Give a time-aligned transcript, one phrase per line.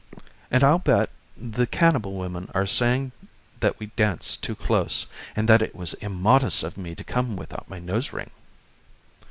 [0.49, 3.11] "And I'll bet the cannibal women are saying
[3.59, 7.69] that we dance too close, and that it was immodest of me to come without
[7.69, 8.31] my nose ring."